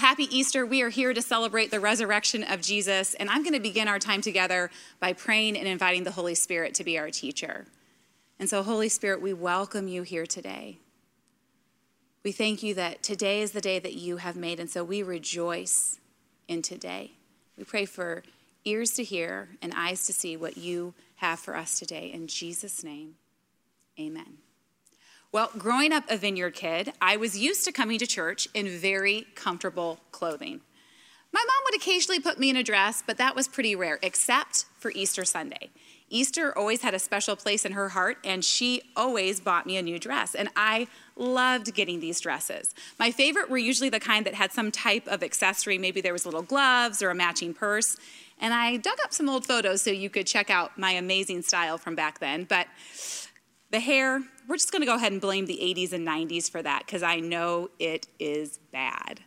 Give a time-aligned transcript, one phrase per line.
[0.00, 0.64] happy Easter.
[0.64, 3.98] We are here to celebrate the resurrection of Jesus, and I'm going to begin our
[3.98, 7.66] time together by praying and inviting the Holy Spirit to be our teacher.
[8.38, 10.78] And so, Holy Spirit, we welcome you here today.
[12.24, 15.02] We thank you that today is the day that you have made, and so we
[15.02, 16.00] rejoice
[16.48, 17.12] in today.
[17.58, 18.22] We pray for
[18.64, 22.10] ears to hear and eyes to see what you have for us today.
[22.10, 23.16] In Jesus' name,
[23.98, 24.38] amen.
[25.32, 29.28] Well, growing up a vineyard kid, I was used to coming to church in very
[29.36, 30.60] comfortable clothing.
[31.32, 34.64] My mom would occasionally put me in a dress, but that was pretty rare, except
[34.76, 35.70] for Easter Sunday.
[36.08, 39.82] Easter always had a special place in her heart, and she always bought me a
[39.82, 40.34] new dress.
[40.34, 42.74] And I loved getting these dresses.
[42.98, 45.78] My favorite were usually the kind that had some type of accessory.
[45.78, 47.96] Maybe there was little gloves or a matching purse.
[48.40, 51.78] And I dug up some old photos so you could check out my amazing style
[51.78, 52.42] from back then.
[52.42, 52.66] But
[53.70, 56.60] the hair, we're just going to go ahead and blame the 80s and 90s for
[56.60, 59.20] that because I know it is bad.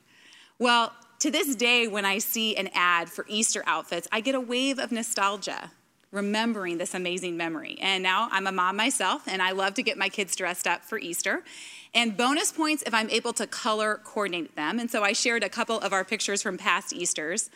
[0.59, 4.41] Well, to this day, when I see an ad for Easter outfits, I get a
[4.41, 5.71] wave of nostalgia
[6.11, 7.77] remembering this amazing memory.
[7.81, 10.83] And now I'm a mom myself, and I love to get my kids dressed up
[10.83, 11.45] for Easter.
[11.93, 14.77] And bonus points if I'm able to color coordinate them.
[14.77, 17.49] And so I shared a couple of our pictures from past Easters.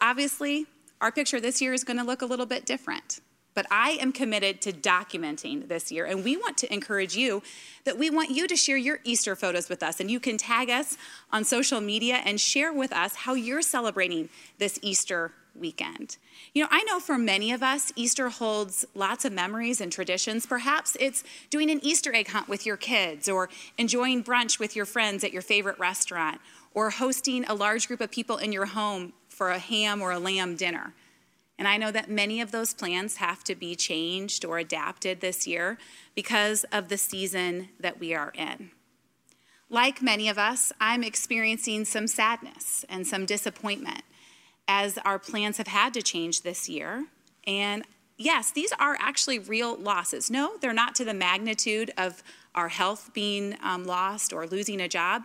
[0.00, 0.66] Obviously,
[1.00, 3.20] our picture this year is going to look a little bit different.
[3.56, 7.42] But I am committed to documenting this year, and we want to encourage you
[7.84, 9.98] that we want you to share your Easter photos with us.
[9.98, 10.98] And you can tag us
[11.32, 16.18] on social media and share with us how you're celebrating this Easter weekend.
[16.52, 20.44] You know, I know for many of us, Easter holds lots of memories and traditions.
[20.44, 24.84] Perhaps it's doing an Easter egg hunt with your kids, or enjoying brunch with your
[24.84, 26.42] friends at your favorite restaurant,
[26.74, 30.18] or hosting a large group of people in your home for a ham or a
[30.18, 30.92] lamb dinner.
[31.58, 35.46] And I know that many of those plans have to be changed or adapted this
[35.46, 35.78] year
[36.14, 38.70] because of the season that we are in.
[39.68, 44.02] Like many of us, I'm experiencing some sadness and some disappointment
[44.68, 47.06] as our plans have had to change this year.
[47.46, 47.84] And
[48.16, 50.30] yes, these are actually real losses.
[50.30, 52.22] No, they're not to the magnitude of
[52.54, 55.24] our health being um, lost or losing a job.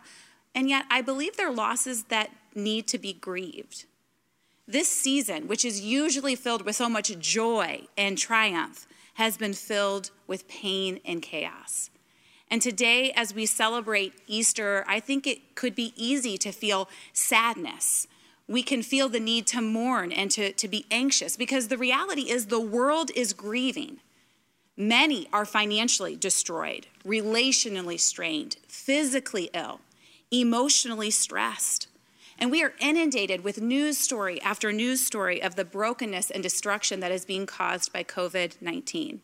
[0.53, 3.85] And yet, I believe they're losses that need to be grieved.
[4.67, 10.11] This season, which is usually filled with so much joy and triumph, has been filled
[10.27, 11.89] with pain and chaos.
[12.49, 18.07] And today, as we celebrate Easter, I think it could be easy to feel sadness.
[18.47, 22.29] We can feel the need to mourn and to, to be anxious because the reality
[22.29, 23.99] is the world is grieving.
[24.75, 29.79] Many are financially destroyed, relationally strained, physically ill,
[30.31, 31.87] emotionally stressed.
[32.41, 36.99] And we are inundated with news story after news story of the brokenness and destruction
[36.99, 39.21] that is being caused by COVID 19.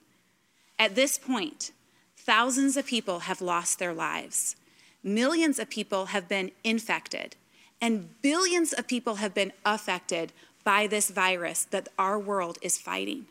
[0.77, 1.71] At this point,
[2.15, 4.55] thousands of people have lost their lives,
[5.01, 7.35] millions of people have been infected,
[7.81, 10.31] and billions of people have been affected
[10.63, 13.25] by this virus that our world is fighting.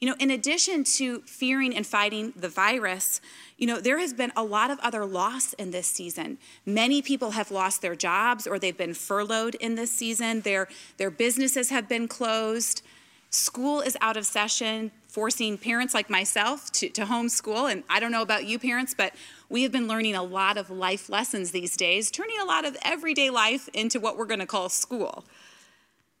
[0.00, 3.20] You know, in addition to fearing and fighting the virus,
[3.56, 6.38] you know, there has been a lot of other loss in this season.
[6.64, 10.42] Many people have lost their jobs or they've been furloughed in this season.
[10.42, 12.82] Their, their businesses have been closed.
[13.30, 17.70] School is out of session, forcing parents like myself to, to homeschool.
[17.70, 19.12] And I don't know about you parents, but
[19.48, 22.76] we have been learning a lot of life lessons these days, turning a lot of
[22.82, 25.24] everyday life into what we're going to call school.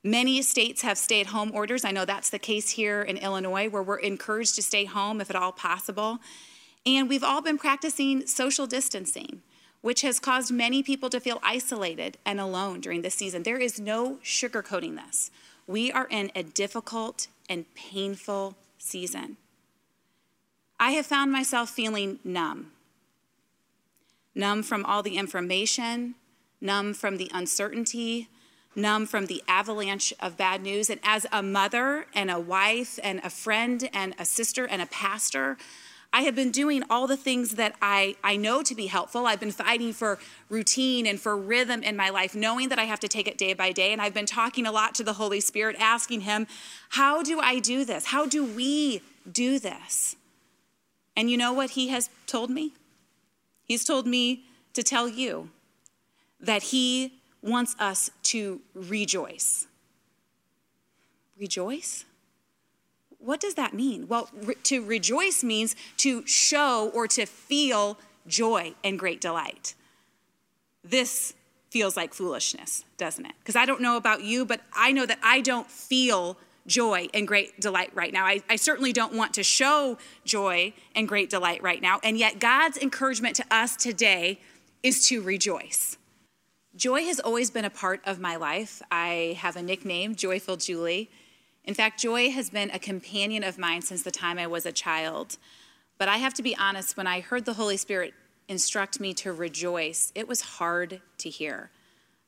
[0.08, 1.84] Many states have stay at home orders.
[1.84, 5.28] I know that's the case here in Illinois, where we're encouraged to stay home if
[5.28, 6.20] at all possible.
[6.86, 9.42] And we've all been practicing social distancing,
[9.82, 13.42] which has caused many people to feel isolated and alone during this season.
[13.42, 15.30] There is no sugarcoating this.
[15.66, 19.36] We are in a difficult and painful season.
[20.80, 22.72] I have found myself feeling numb
[24.34, 26.14] numb from all the information,
[26.62, 28.28] numb from the uncertainty,
[28.78, 30.88] numb from the avalanche of bad news.
[30.88, 34.86] And as a mother and a wife and a friend and a sister and a
[34.86, 35.58] pastor,
[36.10, 39.26] I have been doing all the things that I, I know to be helpful.
[39.26, 43.00] I've been fighting for routine and for rhythm in my life, knowing that I have
[43.00, 43.92] to take it day by day.
[43.92, 46.46] And I've been talking a lot to the Holy Spirit, asking Him,
[46.90, 48.06] How do I do this?
[48.06, 50.16] How do we do this?
[51.14, 52.72] And you know what He has told me?
[53.64, 55.50] He's told me to tell you
[56.40, 59.66] that he wants us to rejoice.
[61.38, 62.04] Rejoice?
[63.18, 64.08] What does that mean?
[64.08, 69.74] Well, re- to rejoice means to show or to feel joy and great delight.
[70.84, 71.34] This
[71.70, 73.32] feels like foolishness, doesn't it?
[73.40, 76.36] Because I don't know about you, but I know that I don't feel
[76.66, 78.24] joy and great delight right now.
[78.24, 81.98] I, I, certainly don't want to show joy and great delight right now.
[82.02, 84.40] And yet, God's encouragement to us today
[84.82, 85.96] is to rejoice.
[86.78, 88.80] Joy has always been a part of my life.
[88.88, 91.10] I have a nickname, Joyful Julie.
[91.64, 94.70] In fact, joy has been a companion of mine since the time I was a
[94.70, 95.38] child.
[95.98, 98.14] But I have to be honest, when I heard the Holy Spirit
[98.46, 101.70] instruct me to rejoice, it was hard to hear.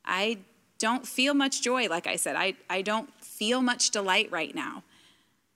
[0.04, 0.38] I
[0.80, 2.34] don't feel much joy, like I said.
[2.34, 4.82] I, I don't feel much delight right now.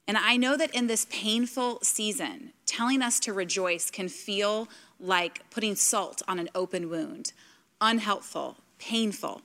[0.06, 4.68] And I know that in this painful season, telling us to rejoice can feel
[5.00, 7.32] like putting salt on an open wound,
[7.80, 8.58] unhelpful,
[8.88, 9.42] painful.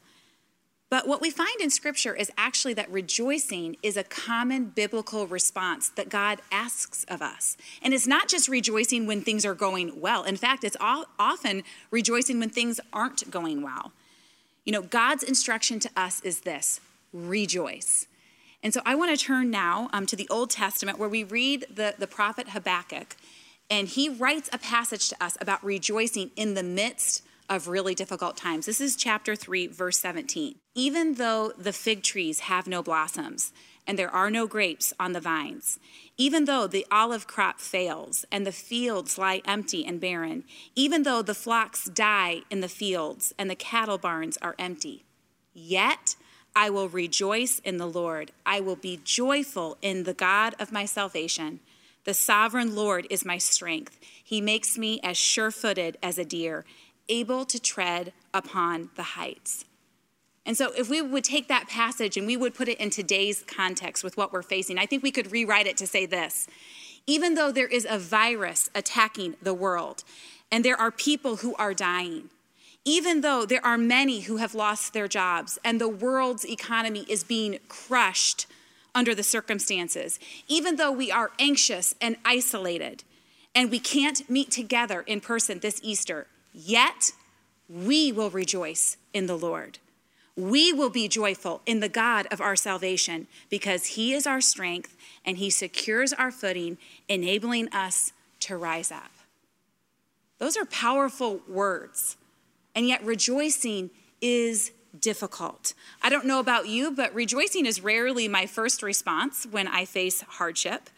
[0.90, 5.90] But what we find in Scripture is actually that rejoicing is a common biblical response
[5.90, 7.58] that God asks of us.
[7.84, 10.24] And it's not just rejoicing when things are going well.
[10.24, 13.92] In fact, it's often rejoicing when things aren't going well.
[14.66, 16.80] You know, God's instruction to us is this
[17.14, 18.08] rejoice.
[18.64, 21.66] And so I want to turn now um, to the Old Testament where we read
[21.74, 23.16] the, the prophet Habakkuk,
[23.70, 28.38] and he writes a passage to us about rejoicing in the midst of really difficult
[28.38, 28.68] times.
[28.68, 30.56] This is chapter 3, verse 17.
[30.76, 33.52] Even though the fig trees have no blossoms,
[33.88, 35.80] and there are no grapes on the vines,
[36.16, 40.44] even though the olive crop fails, and the fields lie empty and barren,
[40.76, 45.06] even though the flocks die in the fields, and the cattle barns are empty,
[45.54, 46.16] yet
[46.56, 48.32] I will rejoice in the Lord.
[48.46, 51.60] I will be joyful in the God of my salvation.
[52.06, 54.00] The sovereign Lord is my strength.
[54.24, 56.66] He makes me as sure footed as a deer
[57.10, 59.66] able to tread upon the heights.
[60.46, 63.44] And so, if we would take that passage and we would put it in today's
[63.44, 66.48] context with what we're facing, I think we could rewrite it to say this
[67.10, 70.04] even though there is a virus attacking the world
[70.52, 72.30] and there are people who are dying,
[72.86, 77.24] even though there are many who have lost their jobs and the world's economy is
[77.24, 78.46] being crushed
[78.94, 83.04] under the circumstances, even though we are anxious and isolated
[83.56, 87.12] and we can't meet together in person this Easter, Yet
[87.68, 89.80] we will rejoice in the Lord.
[90.36, 94.96] We will be joyful in the God of our salvation because he is our strength
[95.26, 99.12] and he secures our footing, enabling us to rise up.
[100.38, 102.16] Those are powerful words.
[102.74, 103.90] And yet, rejoicing
[104.22, 105.74] is difficult.
[106.02, 110.22] I don't know about you, but rejoicing is rarely my first response when I face
[110.22, 110.90] hardship.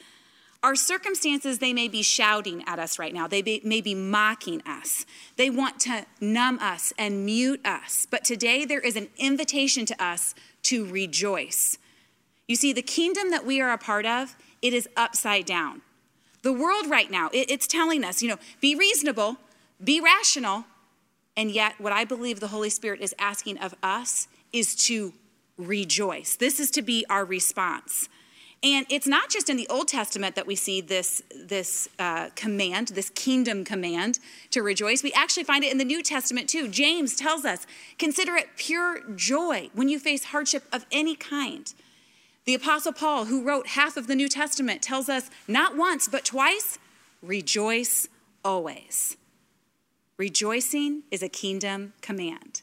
[0.63, 3.27] Our circumstances, they may be shouting at us right now.
[3.27, 5.07] They may be mocking us.
[5.35, 8.05] They want to numb us and mute us.
[8.09, 11.79] But today there is an invitation to us to rejoice.
[12.47, 15.81] You see, the kingdom that we are a part of, it is upside down.
[16.43, 19.37] The world right now, it's telling us, you know, be reasonable,
[19.83, 20.65] be rational.
[21.35, 25.13] And yet, what I believe the Holy Spirit is asking of us is to
[25.57, 26.35] rejoice.
[26.35, 28.09] This is to be our response.
[28.63, 32.89] And it's not just in the Old Testament that we see this, this uh, command,
[32.89, 34.19] this kingdom command
[34.51, 35.01] to rejoice.
[35.01, 36.67] We actually find it in the New Testament too.
[36.67, 37.65] James tells us
[37.97, 41.73] consider it pure joy when you face hardship of any kind.
[42.45, 46.23] The Apostle Paul, who wrote half of the New Testament, tells us not once, but
[46.23, 46.77] twice
[47.23, 48.07] rejoice
[48.45, 49.17] always.
[50.17, 52.61] Rejoicing is a kingdom command.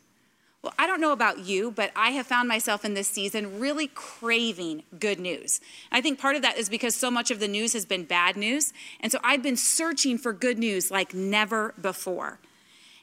[0.69, 3.87] Well, I don't know about you, but I have found myself in this season really
[3.87, 5.63] craving good news.
[5.91, 8.37] I think part of that is because so much of the news has been bad
[8.37, 8.75] news.
[9.01, 12.39] And so I've been searching for good news like never before.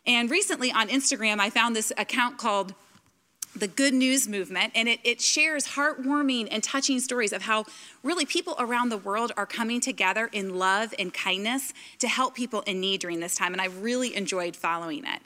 [0.05, 2.75] And recently on Instagram, I found this account called
[3.55, 7.65] the Good News Movement, and it, it, shares heartwarming and touching stories of how
[8.03, 12.62] really people around the world are coming together in love and kindness to help people
[12.67, 13.53] in need during this time.
[13.53, 15.22] And I really enjoyed following it.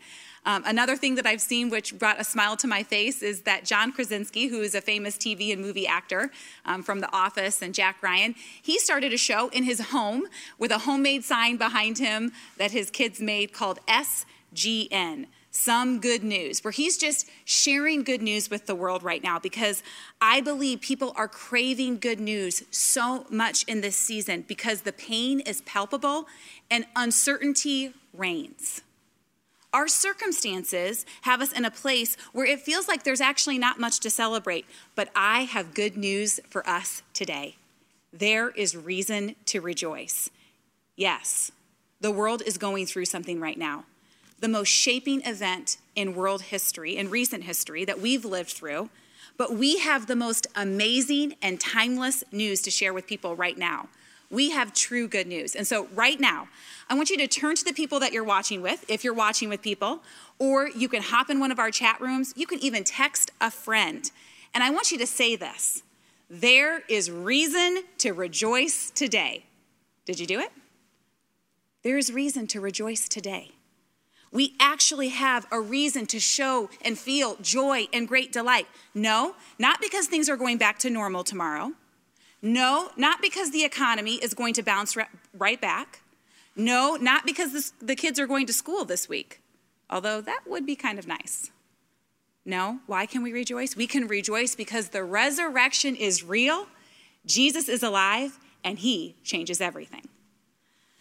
[0.50, 3.66] Um, another thing that I've seen which brought a smile to my face is that
[3.66, 6.32] John Krasinski, who is a famous TV and movie actor
[6.66, 10.24] um, from The Office and Jack Ryan, he started a show in his home
[10.58, 16.64] with a homemade sign behind him that his kids made called SGN some good news,
[16.64, 19.84] where he's just sharing good news with the world right now because
[20.20, 25.42] I believe people are craving good news so much in this season because the pain
[25.42, 26.28] is palpable
[26.72, 28.82] and uncertainty reigns.
[29.72, 34.00] Our circumstances have us in a place where it feels like there's actually not much
[34.00, 37.56] to celebrate, but I have good news for us today.
[38.12, 40.32] There is reason to rejoice.
[40.96, 41.52] Yes,
[42.02, 43.86] the world is going through something right now.
[44.40, 48.90] The most shaping event in world history, in recent history that we've lived through,
[49.38, 53.90] but we have the most amazing and timeless news to share with people right now.
[54.30, 55.56] We have true good news.
[55.56, 56.48] And so, right now,
[56.90, 59.50] I want you to turn to the people that you're watching with, if you're watching
[59.50, 60.02] with people,
[60.38, 62.34] or you can hop in one of our chat rooms.
[62.36, 64.10] You can even text a friend.
[64.54, 65.84] And I want you to say this
[66.30, 69.46] There is reason to rejoice today.
[70.06, 70.52] Did you do it?
[71.84, 73.52] There is reason to rejoice today
[74.32, 78.68] we actually have a reason to show and feel joy and great delight.
[78.94, 81.74] No, not because things are going back to normal tomorrow.
[82.42, 84.96] No, not because the economy is going to bounce
[85.38, 86.02] right back.
[86.56, 89.42] No, not because the kids are going to school this week,
[89.90, 91.52] although that would be kind of nice.
[92.46, 93.76] No, why can we rejoice?
[93.76, 96.68] We can rejoice because the resurrection is real,
[97.26, 100.08] Jesus is alive, and he changes everything.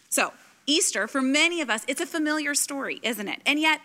[0.09, 0.33] So,
[0.65, 3.41] Easter, for many of us, it's a familiar story, isn't it?
[3.45, 3.81] And yet,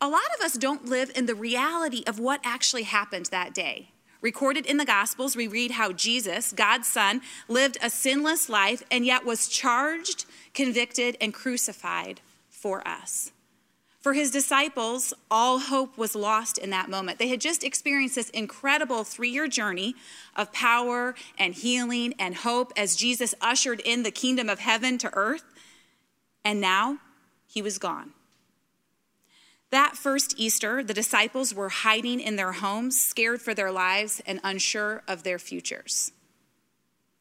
[0.00, 3.90] a lot of us don't live in the reality of what actually happened that day.
[4.26, 9.06] Recorded in the Gospels, we read how Jesus, God's Son, lived a sinless life and
[9.06, 13.30] yet was charged, convicted, and crucified for us.
[14.00, 17.20] For his disciples, all hope was lost in that moment.
[17.20, 19.94] They had just experienced this incredible three year journey
[20.34, 25.10] of power and healing and hope as Jesus ushered in the kingdom of heaven to
[25.14, 25.44] earth
[26.44, 26.98] and now
[27.46, 28.15] he was gone.
[29.70, 34.40] That first Easter, the disciples were hiding in their homes, scared for their lives and
[34.44, 36.12] unsure of their futures.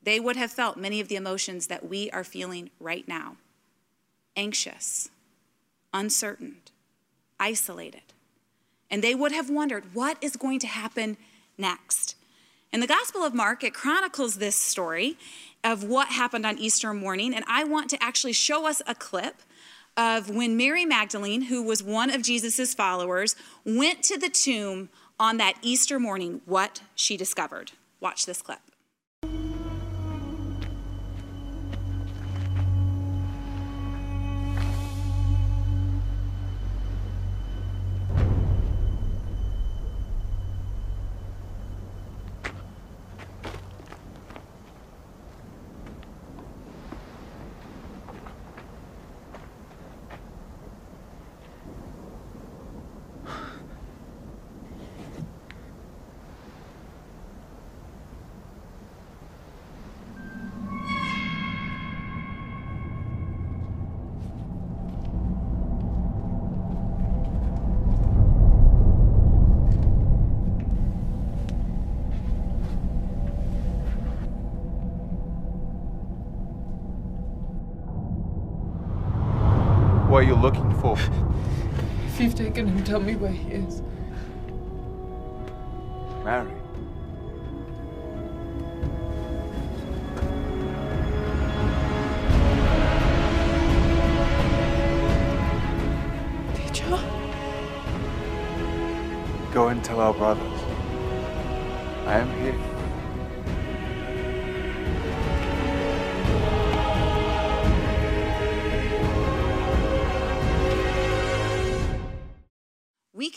[0.02, 3.38] They would have felt many of the emotions that we are feeling right now
[4.38, 5.10] anxious,
[5.94, 6.58] uncertain,
[7.40, 8.02] isolated.
[8.92, 11.16] And they would have wondered what is going to happen
[11.58, 12.16] next.
[12.74, 15.18] In the Gospel of Mark, it chronicles this story,
[15.66, 19.42] of what happened on Easter morning, and I want to actually show us a clip
[19.98, 25.38] of when Mary Magdalene, who was one of Jesus' followers, went to the tomb on
[25.38, 27.72] that Easter morning, what she discovered.
[28.00, 28.60] Watch this clip.
[80.16, 80.98] What you're looking for.
[82.06, 83.82] If you've taken him, tell me where he is.
[86.24, 86.54] Mary.
[96.56, 96.98] Teacher?
[99.54, 100.62] Go and tell our brothers.
[102.06, 102.75] I am here.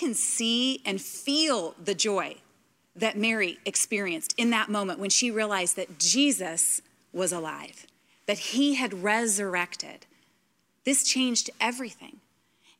[0.08, 2.34] Can see and feel the joy
[2.96, 6.80] that Mary experienced in that moment when she realized that Jesus
[7.12, 7.86] was alive,
[8.24, 10.06] that he had resurrected.
[10.84, 12.20] This changed everything.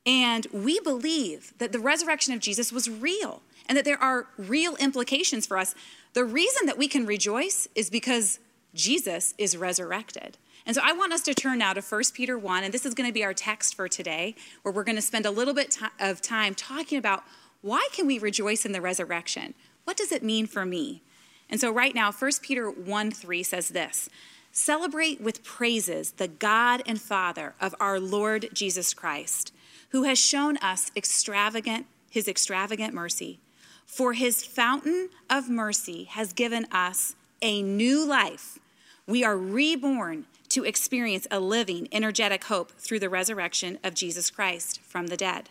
[0.07, 4.75] And we believe that the resurrection of Jesus was real and that there are real
[4.77, 5.75] implications for us.
[6.15, 8.39] The reason that we can rejoice is because
[8.73, 10.39] Jesus is resurrected.
[10.69, 12.93] And so I want us to turn now to 1 Peter 1, and this is
[12.93, 15.79] going to be our text for today, where we're going to spend a little bit
[15.99, 17.25] of time talking about
[17.63, 19.55] why can we rejoice in the resurrection?
[19.85, 21.01] What does it mean for me?
[21.49, 24.11] And so right now, 1 Peter 1 3 says this
[24.53, 29.55] Celebrate with praises the God and Father of our Lord Jesus Christ,
[29.89, 33.41] who has shown us extravagant, his extravagant mercy.
[33.87, 38.59] For his fountain of mercy has given us a new life.
[39.07, 44.81] We are reborn to experience a living, energetic hope through the resurrection of Jesus Christ
[44.81, 45.51] from the dead.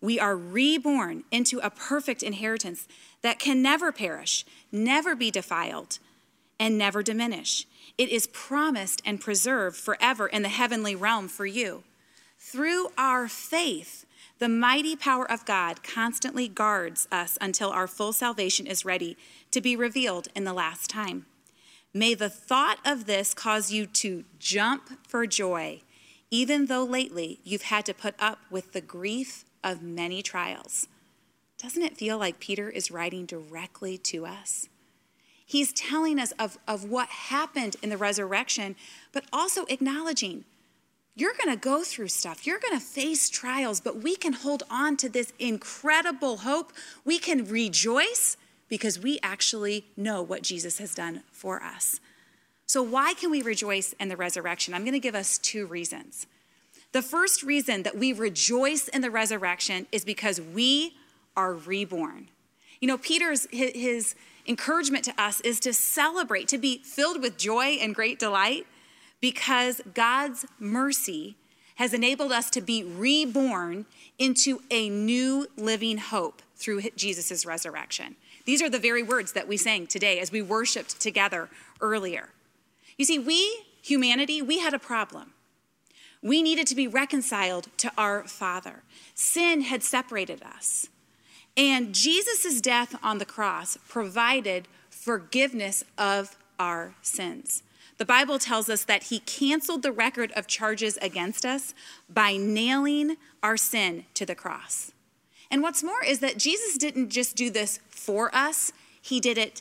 [0.00, 2.88] We are reborn into a perfect inheritance
[3.22, 5.98] that can never perish, never be defiled,
[6.58, 7.66] and never diminish.
[7.96, 11.84] It is promised and preserved forever in the heavenly realm for you.
[12.38, 14.04] Through our faith,
[14.38, 19.16] the mighty power of God constantly guards us until our full salvation is ready
[19.52, 21.26] to be revealed in the last time.
[21.94, 25.82] May the thought of this cause you to jump for joy,
[26.30, 30.88] even though lately you've had to put up with the grief of many trials.
[31.58, 34.68] Doesn't it feel like Peter is writing directly to us?
[35.44, 38.74] He's telling us of, of what happened in the resurrection,
[39.12, 40.44] but also acknowledging
[41.14, 42.46] you're going to go through stuff.
[42.46, 46.72] You're going to face trials, but we can hold on to this incredible hope.
[47.04, 48.38] We can rejoice
[48.72, 52.00] because we actually know what Jesus has done for us.
[52.64, 54.72] So, why can we rejoice in the resurrection?
[54.72, 56.26] I'm going to give us two reasons.
[56.92, 60.94] The first reason that we rejoice in the resurrection is because we
[61.36, 62.28] are reborn.
[62.80, 64.14] You know, Peter's his
[64.46, 68.66] encouragement to us is to celebrate, to be filled with joy and great delight
[69.20, 71.36] because God's mercy
[71.74, 73.84] has enabled us to be reborn
[74.18, 78.16] into a new living hope through Jesus' resurrection.
[78.44, 81.48] These are the very words that we sang today as we worshiped together
[81.80, 82.30] earlier.
[82.98, 85.32] You see, we, humanity, we had a problem.
[86.22, 88.82] We needed to be reconciled to our Father.
[89.14, 90.88] Sin had separated us.
[91.56, 97.62] And Jesus' death on the cross provided forgiveness of our sins.
[97.98, 101.74] The Bible tells us that he canceled the record of charges against us
[102.08, 104.92] by nailing our sin to the cross.
[105.52, 109.60] And what's more is that Jesus didn't just do this for us, he did it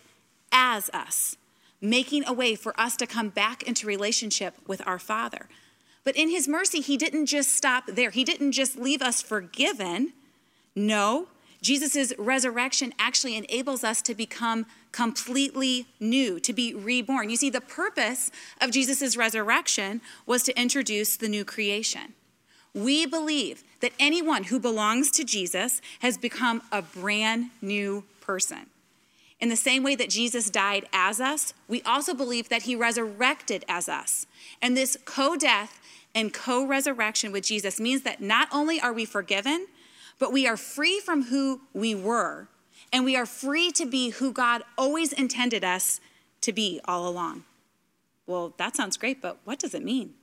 [0.52, 1.36] as us,
[1.82, 5.48] making a way for us to come back into relationship with our Father.
[6.06, 8.10] But in his mercy, he didn't just stop there.
[8.10, 10.14] He didn't just leave us forgiven.
[10.76, 11.28] No,
[11.62, 17.30] Jesus' resurrection actually enables us to become completely new, to be reborn.
[17.30, 22.14] You see, the purpose of Jesus' resurrection was to introduce the new creation.
[22.74, 28.68] We believe that anyone who belongs to Jesus has become a brand new person.
[29.40, 33.66] In the same way that Jesus died as us, we also believe that he resurrected
[33.68, 34.28] as us.
[34.62, 35.80] And this co death
[36.14, 39.66] and co resurrection with Jesus means that not only are we forgiven,
[40.20, 42.48] but we are free from who we were,
[42.94, 46.00] and we are free to be who God always intended us
[46.42, 47.44] to be all along.
[48.28, 50.14] Well, that sounds great, but what does it mean?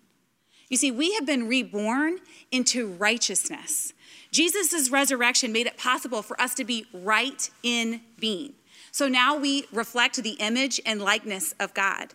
[0.68, 2.18] You see, we have been reborn
[2.52, 3.92] into righteousness.
[4.30, 8.54] Jesus' resurrection made it possible for us to be right in being.
[8.92, 12.14] So now we reflect the image and likeness of God.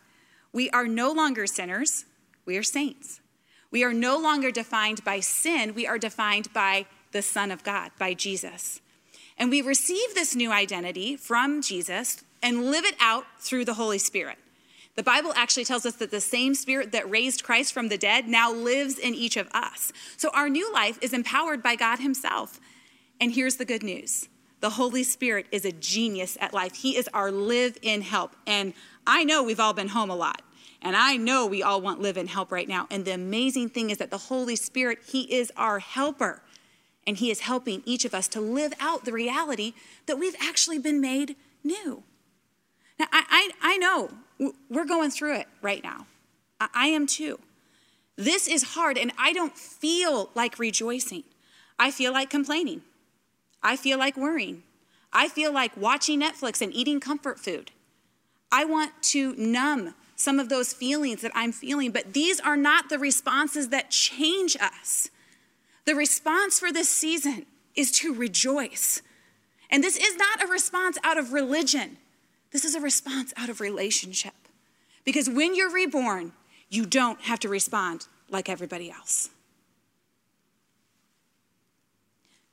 [0.52, 2.06] We are no longer sinners,
[2.46, 3.20] we are saints.
[3.72, 7.92] We are no longer defined by sin, we are defined by the Son of God,
[7.98, 8.82] by Jesus.
[9.38, 13.98] And we receive this new identity from Jesus and live it out through the Holy
[13.98, 14.38] Spirit.
[14.96, 18.28] The Bible actually tells us that the same Spirit that raised Christ from the dead
[18.28, 19.92] now lives in each of us.
[20.18, 22.60] So our new life is empowered by God Himself.
[23.20, 24.28] And here's the good news
[24.60, 28.36] the Holy Spirit is a genius at life, He is our live in help.
[28.46, 28.74] And
[29.08, 30.42] I know we've all been home a lot.
[30.82, 32.88] And I know we all want live in help right now.
[32.92, 36.42] And the amazing thing is that the Holy Spirit, He is our helper
[37.08, 39.74] and He is helping each of us to live out the reality
[40.06, 42.04] that we've actually been made new.
[43.04, 44.10] Now, I, I, I know
[44.70, 46.06] we're going through it right now.
[46.62, 47.40] I, I am too.
[48.16, 51.24] This is hard, and I don't feel like rejoicing.
[51.78, 52.82] I feel like complaining.
[53.62, 54.64] I feel like worrying.
[55.12, 57.72] I feel like watching Netflix and eating comfort food.
[58.52, 62.88] I want to numb some of those feelings that I'm feeling, but these are not
[62.88, 65.10] the responses that change us.
[65.86, 69.02] The response for this season is to rejoice.
[69.70, 71.98] And this is not a response out of religion,
[72.54, 74.34] this is a response out of relationship.
[75.04, 76.32] Because when you're reborn,
[76.70, 79.30] you don't have to respond like everybody else.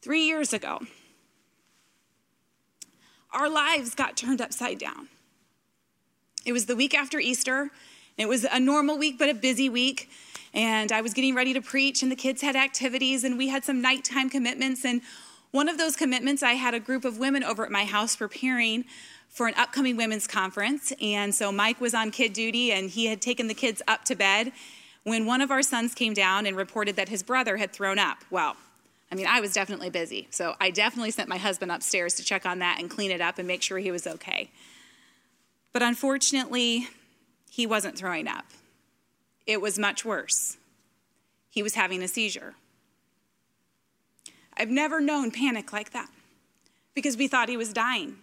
[0.03, 0.81] Three years ago,
[3.33, 5.09] our lives got turned upside down.
[6.45, 7.71] It was the week after Easter.
[8.17, 10.11] It was a normal week, but a busy week
[10.53, 13.65] and I was getting ready to preach, and the kids had activities, and we had
[13.65, 14.85] some nighttime commitments.
[14.85, 15.01] And
[15.53, 18.85] one of those commitments, I had a group of women over at my house preparing
[19.31, 20.93] for an upcoming women's conference.
[21.01, 24.15] And so Mike was on kid duty, and he had taken the kids up to
[24.15, 24.53] bed
[25.05, 28.19] when one of our sons came down and reported that his brother had thrown up.
[28.31, 28.57] Well,
[29.11, 30.29] I mean, I was definitely busy.
[30.31, 33.39] So I definitely sent my husband upstairs to check on that and clean it up
[33.39, 34.51] and make sure he was okay.
[35.73, 36.89] But unfortunately,
[37.51, 38.45] he wasn't throwing up.
[39.47, 40.59] It was much worse.
[41.49, 42.55] He was having a seizure.
[44.57, 46.09] I've never known panic like that
[46.95, 48.17] because we thought he was dying.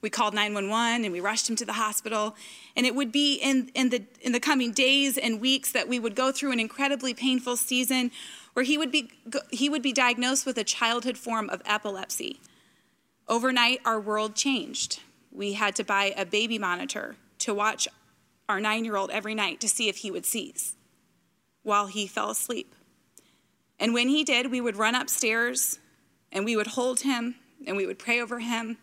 [0.00, 2.36] We called 911 and we rushed him to the hospital.
[2.76, 5.98] And it would be in, in, the, in the coming days and weeks that we
[5.98, 8.12] would go through an incredibly painful season
[8.52, 9.10] where he would be,
[9.50, 12.40] he would be diagnosed with a childhood form of epilepsy.
[13.26, 15.00] Overnight, our world changed.
[15.32, 17.88] We had to buy a baby monitor to watch
[18.48, 20.76] our nine year old every night to see if he would seize
[21.62, 22.74] while he fell asleep.
[23.78, 25.78] And when he did, we would run upstairs
[26.32, 27.34] and we would hold him
[27.66, 28.78] and we would pray over him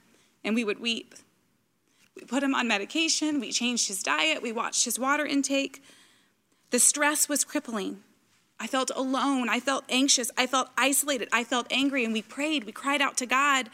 [0.46, 1.16] and we would weep.
[2.16, 5.84] We put him on medication, we changed his diet, we watched his water intake.
[6.70, 8.04] The stress was crippling.
[8.60, 9.50] I felt alone.
[9.50, 10.32] I felt anxious.
[10.38, 11.28] I felt isolated.
[11.32, 12.06] I felt angry.
[12.06, 12.64] And we prayed.
[12.64, 13.70] We cried out to God.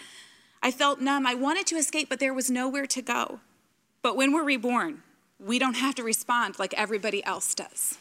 [0.64, 1.28] I felt numb.
[1.28, 3.40] I wanted to escape, but there was nowhere to go.
[4.02, 5.04] But when we're reborn,
[5.40, 7.98] we don't have to respond like everybody else does.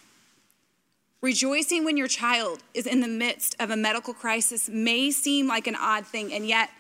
[1.20, 5.66] Rejoicing when your child is in the midst of a medical crisis may seem like
[5.66, 6.70] an odd thing, and yet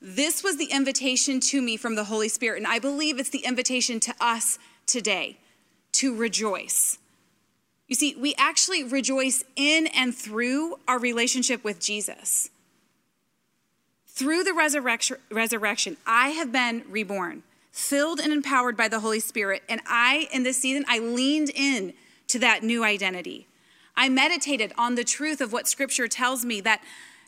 [0.00, 3.44] this was the invitation to me from the Holy Spirit, and I believe it's the
[3.44, 5.38] invitation to us today
[5.92, 6.98] to rejoice.
[7.88, 12.50] You see, we actually rejoice in and through our relationship with Jesus.
[14.06, 19.80] Through the resurrection, I have been reborn, filled and empowered by the Holy Spirit, and
[19.86, 21.94] I, in this season, I leaned in
[22.28, 23.46] to that new identity.
[23.96, 26.82] I meditated on the truth of what Scripture tells me that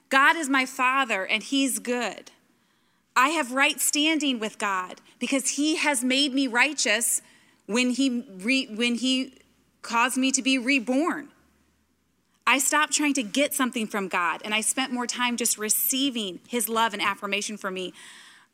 [0.09, 2.31] God is my Father and He's good.
[3.21, 7.21] I have right standing with God because He has made me righteous
[7.67, 9.35] when He, re, when he
[9.83, 11.29] caused me to be reborn.
[12.47, 16.41] I stopped trying to get something from God and I spent more time just receiving
[16.49, 17.93] His love and affirmation for me.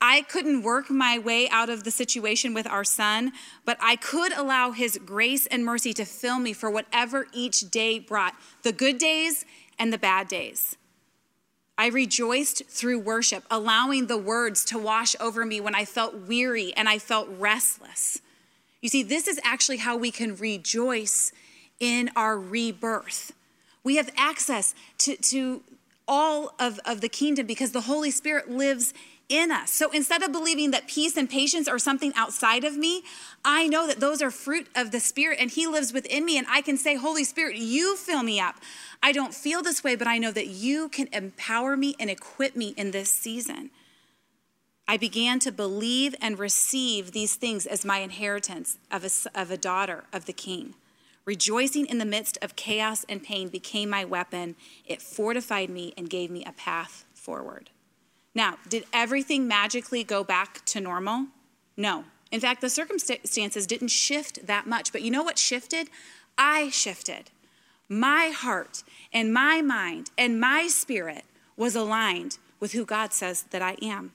[0.00, 3.30] I couldn't work my way out of the situation with our son,
[3.64, 8.00] but I could allow his grace and mercy to fill me for whatever each day
[8.00, 9.44] brought the good days
[9.78, 10.76] and the bad days.
[11.78, 16.72] I rejoiced through worship, allowing the words to wash over me when I felt weary
[16.74, 18.20] and I felt restless.
[18.80, 21.32] You see, this is actually how we can rejoice
[21.78, 23.32] in our rebirth.
[23.84, 25.62] We have access to, to
[26.08, 28.94] all of, of the kingdom because the Holy Spirit lives
[29.28, 29.70] in us.
[29.70, 33.02] So instead of believing that peace and patience are something outside of me,
[33.44, 36.38] I know that those are fruit of the Spirit and He lives within me.
[36.38, 38.56] And I can say, Holy Spirit, you fill me up.
[39.02, 42.56] I don't feel this way, but I know that you can empower me and equip
[42.56, 43.70] me in this season.
[44.88, 49.56] I began to believe and receive these things as my inheritance of a, of a
[49.56, 50.74] daughter of the King.
[51.24, 54.54] Rejoicing in the midst of chaos and pain became my weapon.
[54.84, 57.70] It fortified me and gave me a path forward.
[58.36, 61.28] Now, did everything magically go back to normal?
[61.74, 62.04] No.
[62.30, 64.92] In fact, the circumstances didn't shift that much.
[64.92, 65.88] But you know what shifted?
[66.36, 67.30] I shifted.
[67.88, 71.24] My heart and my mind and my spirit
[71.56, 74.12] was aligned with who God says that I am.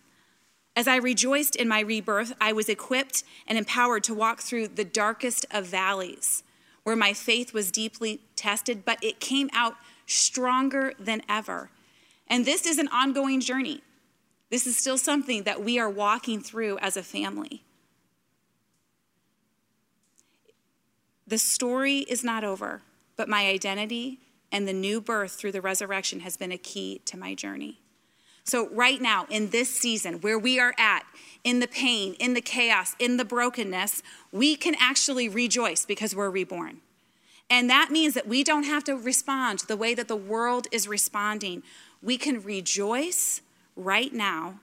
[0.75, 4.85] As I rejoiced in my rebirth, I was equipped and empowered to walk through the
[4.85, 6.43] darkest of valleys
[6.83, 11.71] where my faith was deeply tested, but it came out stronger than ever.
[12.27, 13.81] And this is an ongoing journey.
[14.51, 17.63] This is still something that we are walking through as a family.
[21.25, 22.81] The story is not over,
[23.15, 24.19] but my identity
[24.51, 27.79] and the new birth through the resurrection has been a key to my journey.
[28.43, 31.03] So, right now, in this season where we are at,
[31.45, 36.29] in the pain, in the chaos, in the brokenness, we can actually rejoice because we're
[36.29, 36.81] reborn.
[37.49, 40.87] And that means that we don't have to respond the way that the world is
[40.87, 41.63] responding.
[42.01, 43.41] We can rejoice
[43.75, 44.59] right now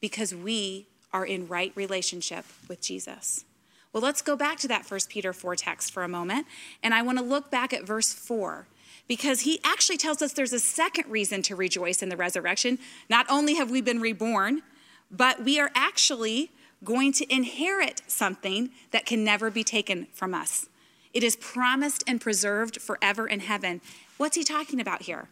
[0.00, 3.44] because we are in right relationship with Jesus.
[3.92, 6.46] Well, let's go back to that 1 Peter 4 text for a moment.
[6.82, 8.66] And I want to look back at verse 4
[9.06, 12.78] because he actually tells us there's a second reason to rejoice in the resurrection.
[13.10, 14.62] Not only have we been reborn,
[15.10, 16.50] but we are actually
[16.82, 20.68] going to inherit something that can never be taken from us.
[21.12, 23.82] It is promised and preserved forever in heaven.
[24.16, 25.28] What's he talking about here?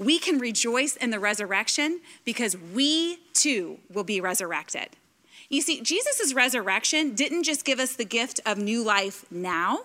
[0.00, 4.88] We can rejoice in the resurrection because we too will be resurrected.
[5.50, 9.80] You see, Jesus' resurrection didn't just give us the gift of new life now,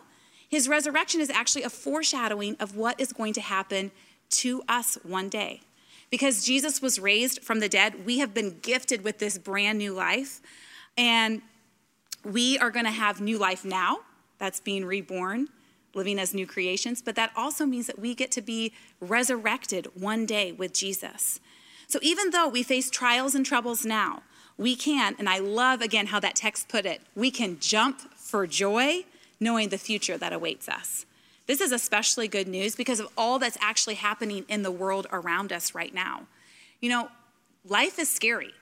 [0.48, 3.92] his resurrection is actually a foreshadowing of what is going to happen
[4.30, 5.62] to us one day.
[6.10, 9.94] Because Jesus was raised from the dead, we have been gifted with this brand new
[9.94, 10.40] life.
[10.98, 11.42] And
[12.24, 14.00] we are going to have new life now
[14.38, 15.50] that's being reborn
[15.96, 20.26] living as new creations, but that also means that we get to be resurrected one
[20.26, 21.40] day with Jesus.
[21.88, 24.24] So even though we face trials and troubles now,
[24.58, 28.48] we can, and I love again how that text put it, we can jump for
[28.48, 29.06] joy
[29.40, 31.06] knowing the future that awaits us.
[31.48, 35.52] This is especially good news because of all that's actually happening in the world around
[35.52, 36.28] us right now.
[36.82, 37.10] You know,
[37.68, 38.54] life is scary.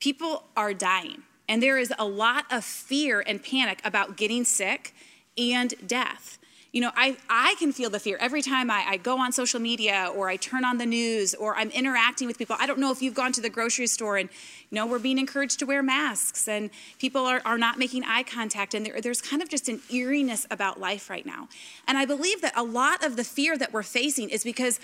[0.00, 4.94] People are dying, and there is a lot of fear and panic about getting sick
[5.36, 6.38] and death.
[6.78, 9.58] You know, I, I can feel the fear every time I, I go on social
[9.58, 12.54] media or I turn on the news or I'm interacting with people.
[12.56, 14.28] I don't know if you've gone to the grocery store and,
[14.70, 18.22] you know, we're being encouraged to wear masks and people are, are not making eye
[18.22, 18.74] contact.
[18.74, 21.48] And there, there's kind of just an eeriness about life right now.
[21.88, 24.78] And I believe that a lot of the fear that we're facing is because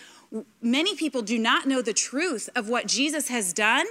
[0.60, 3.86] many people do not know the truth of what Jesus has done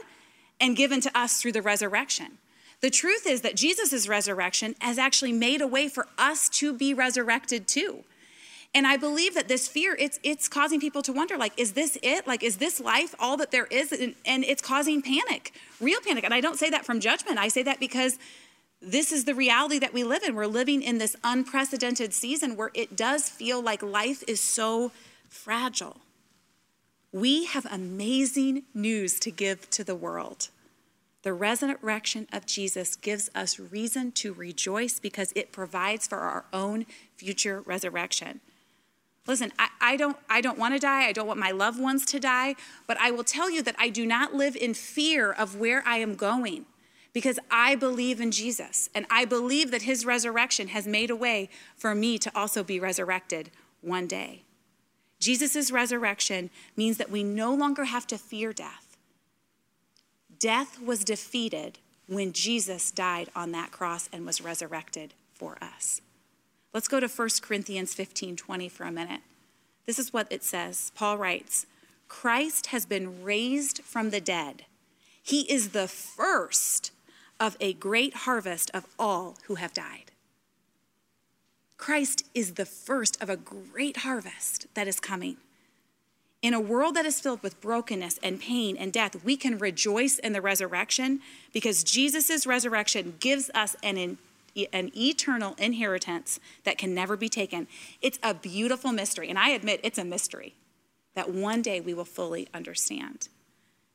[0.60, 2.38] and given to us through the resurrection.
[2.84, 6.94] The truth is that Jesus' resurrection has actually made a way for us to be
[6.94, 8.04] resurrected too.
[8.76, 11.98] And I believe that this fear, it's, it's causing people to wonder, like, is this
[12.04, 12.28] it?
[12.28, 13.94] Like, is this life all that there is?
[13.94, 16.26] And, and it's causing panic, real panic.
[16.26, 17.38] And I don't say that from judgment.
[17.38, 18.18] I say that because
[18.82, 20.36] this is the reality that we live in.
[20.36, 24.92] We're living in this unprecedented season where it does feel like life is so
[25.30, 26.02] fragile.
[27.14, 30.50] We have amazing news to give to the world.
[31.24, 36.86] The resurrection of Jesus gives us reason to rejoice because it provides for our own
[37.16, 38.42] future resurrection.
[39.26, 41.08] Listen, I, I, don't, I don't want to die.
[41.08, 42.56] I don't want my loved ones to die.
[42.88, 45.98] But I will tell you that I do not live in fear of where I
[45.98, 46.66] am going
[47.14, 48.90] because I believe in Jesus.
[48.94, 52.82] And I believe that his resurrection has made a way for me to also be
[52.82, 54.44] resurrected one day.
[55.22, 58.83] Jesus' resurrection means that we no longer have to fear death
[60.44, 66.02] Death was defeated when Jesus died on that cross and was resurrected for us.
[66.74, 69.22] Let's go to 1 Corinthians 15 20 for a minute.
[69.86, 70.92] This is what it says.
[70.96, 71.66] Paul writes
[72.10, 74.66] Christ has been raised from the dead.
[75.24, 76.92] He is the first
[77.40, 80.12] of a great harvest of all who have died.
[81.78, 85.38] Christ is the first of a great harvest that is coming.
[86.44, 90.20] In a world that is filled with brokenness and pain and death, we can rejoice
[90.20, 91.22] in the resurrection
[91.54, 94.18] because Jesus' resurrection gives us an,
[94.74, 97.66] an eternal inheritance that can never be taken.
[98.02, 100.54] It's a beautiful mystery, and I admit it's a mystery
[101.16, 103.30] that one day we will fully understand.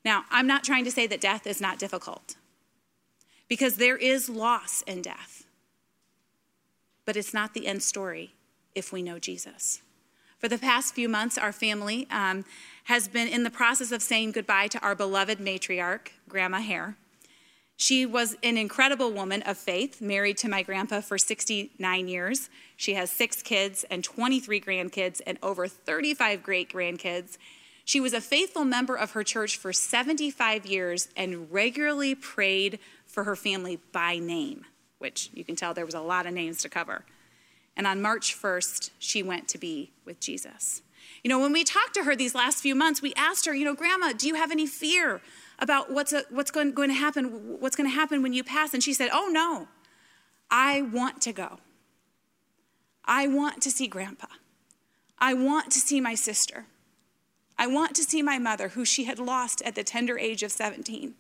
[0.02, 2.36] Now, I'm not trying to say that death is not difficult
[3.46, 5.44] because there is loss in death,
[7.04, 8.32] but it's not the end story
[8.74, 9.82] if we know Jesus.
[10.38, 12.44] For the past few months, our family um,
[12.84, 16.96] has been in the process of saying goodbye to our beloved matriarch, Grandma Hare.
[17.76, 22.50] She was an incredible woman of faith, married to my grandpa for 69 years.
[22.76, 27.36] She has six kids and 23 grandkids and over 35 great grandkids.
[27.84, 33.24] She was a faithful member of her church for 75 years and regularly prayed for
[33.24, 34.66] her family by name,
[34.98, 37.04] which you can tell there was a lot of names to cover.
[37.78, 40.82] And on March 1st, she went to be with Jesus.
[41.22, 43.64] You know, when we talked to her these last few months, we asked her, you
[43.64, 45.20] know, Grandma, do you have any fear
[45.60, 47.58] about what's, a, what's going, going to happen?
[47.60, 48.74] What's going to happen when you pass?
[48.74, 49.68] And she said, Oh, no,
[50.50, 51.60] I want to go.
[53.04, 54.26] I want to see Grandpa.
[55.18, 56.66] I want to see my sister.
[57.56, 60.52] I want to see my mother, who she had lost at the tender age of
[60.52, 61.14] 17.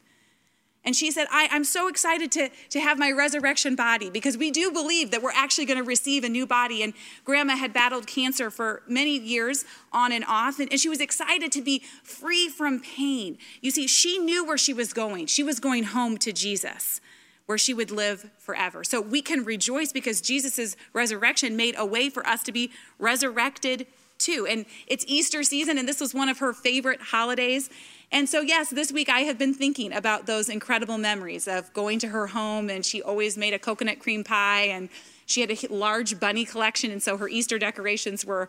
[0.88, 4.50] And she said, I, am so excited to, to have my resurrection body because we
[4.50, 6.82] do believe that we're actually going to receive a new body.
[6.82, 6.94] And
[7.26, 11.52] grandma had battled cancer for many years on and off, and, and she was excited
[11.52, 13.36] to be free from pain.
[13.60, 15.26] You see, she knew where she was going.
[15.26, 17.02] She was going home to Jesus,
[17.44, 18.82] where she would live forever.
[18.82, 23.86] So we can rejoice because Jesus' resurrection made a way for us to be resurrected
[24.16, 24.46] too.
[24.48, 27.68] And it's Easter season, and this was one of her favorite holidays.
[28.10, 31.98] And so, yes, this week I have been thinking about those incredible memories of going
[32.00, 34.88] to her home, and she always made a coconut cream pie, and
[35.26, 38.48] she had a large bunny collection, and so her Easter decorations were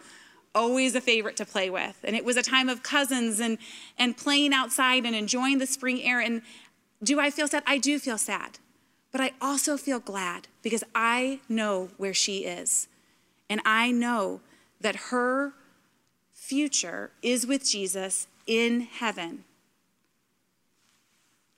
[0.55, 1.99] always a favorite to play with.
[2.03, 3.57] And it was a time of cousins and,
[3.97, 6.19] and playing outside and enjoying the spring air.
[6.19, 6.41] And
[7.03, 7.63] do I feel sad?
[7.67, 8.59] I do feel sad.
[9.11, 12.87] But I also feel glad because I know where she is.
[13.49, 14.41] And I know
[14.81, 15.53] that her
[16.31, 19.43] future is with Jesus in heaven.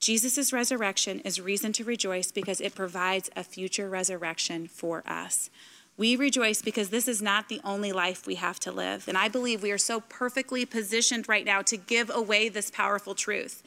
[0.01, 5.51] Jesus' resurrection is reason to rejoice because it provides a future resurrection for us.
[5.95, 9.07] We rejoice because this is not the only life we have to live.
[9.07, 13.13] And I believe we are so perfectly positioned right now to give away this powerful
[13.13, 13.61] truth.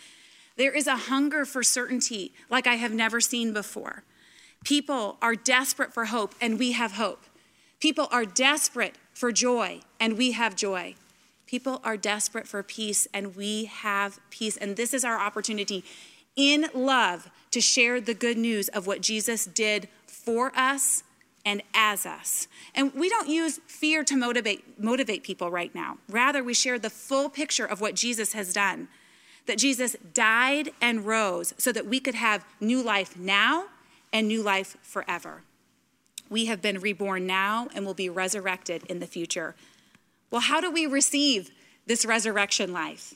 [0.57, 4.03] There is a hunger for certainty like I have never seen before.
[4.64, 7.23] People are desperate for hope, and we have hope.
[7.79, 10.97] People are desperate for joy, and we have joy.
[11.47, 14.57] People are desperate for peace, and we have peace.
[14.57, 15.85] And this is our opportunity
[16.37, 21.03] in love to share the good news of what Jesus did for us
[21.44, 22.49] and as us.
[22.75, 25.99] And we don't use fear to motivate, motivate people right now.
[26.09, 28.88] Rather, we share the full picture of what Jesus has done
[29.47, 33.66] that Jesus died and rose so that we could have new life now
[34.12, 35.42] and new life forever.
[36.31, 39.55] We have been reborn now and will be resurrected in the future.
[40.31, 41.51] Well, how do we receive
[41.87, 43.14] this resurrection life?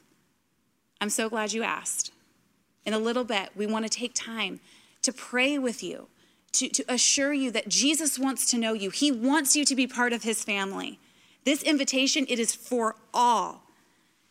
[1.01, 2.13] I'm so glad you asked.
[2.89, 4.61] In a little bit, we want to take time
[5.03, 6.09] to pray with you,
[6.53, 8.89] to, to assure you that Jesus wants to know you.
[8.89, 10.99] He wants you to be part of his family.
[11.45, 13.65] This invitation, it is for all.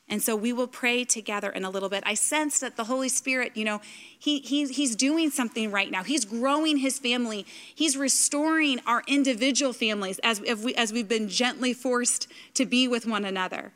[0.09, 2.01] And so we will pray together in a little bit.
[2.03, 3.79] I sense that the Holy Spirit, you know,
[4.17, 6.01] he, he, He's doing something right now.
[6.01, 7.45] He's growing His family.
[7.75, 13.05] He's restoring our individual families as, we, as we've been gently forced to be with
[13.05, 13.71] one another.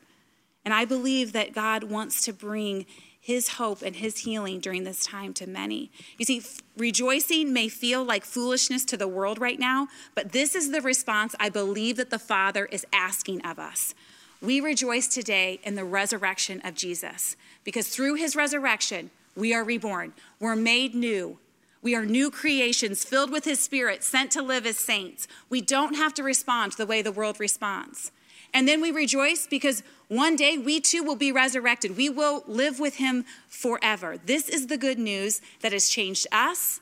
[0.64, 2.84] And I believe that God wants to bring
[3.24, 5.92] His hope and His healing during this time to many.
[6.18, 6.42] You see,
[6.76, 11.36] rejoicing may feel like foolishness to the world right now, but this is the response
[11.38, 13.94] I believe that the Father is asking of us.
[14.40, 20.14] We rejoice today in the resurrection of Jesus because through his resurrection, we are reborn.
[20.40, 21.38] We're made new.
[21.80, 25.28] We are new creations filled with his spirit, sent to live as saints.
[25.48, 28.10] We don't have to respond the way the world responds.
[28.54, 31.96] And then we rejoice because one day we too will be resurrected.
[31.96, 34.18] We will live with him forever.
[34.18, 36.80] This is the good news that has changed us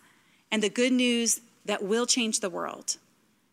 [0.51, 2.97] and the good news that will change the world.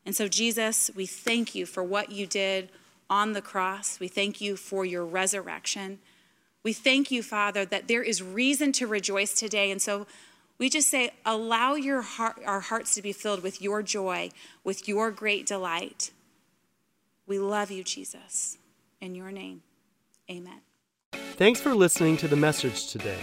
[0.05, 2.69] And so, Jesus, we thank you for what you did
[3.09, 3.99] on the cross.
[3.99, 5.99] We thank you for your resurrection.
[6.63, 9.69] We thank you, Father, that there is reason to rejoice today.
[9.69, 10.07] And so
[10.57, 14.31] we just say, allow your heart, our hearts to be filled with your joy,
[14.63, 16.11] with your great delight.
[17.27, 18.57] We love you, Jesus.
[19.01, 19.61] In your name,
[20.31, 20.61] amen.
[21.11, 23.19] Thanks for listening to the message today.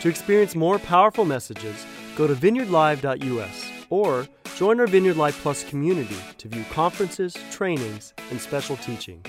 [0.00, 1.84] To experience more powerful messages,
[2.16, 8.40] go to vineyardlive.us or join our Vineyard Live Plus community to view conferences, trainings, and
[8.40, 9.26] special teachings.